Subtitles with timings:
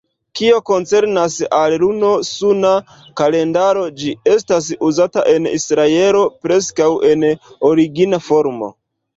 [0.37, 2.71] Kio koncernas al luno-suna
[3.21, 7.31] kalendaro, ĝi estas uzata en Israelo preskaŭ en
[7.73, 8.77] origina formo.